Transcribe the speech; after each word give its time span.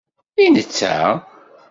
I 0.43 0.45
netta? 0.49 0.95